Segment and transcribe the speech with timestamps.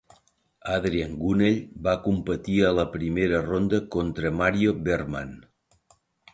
[0.75, 5.41] Adrian Gunnell va competir a la primera ronda contra Mario Wehrmann.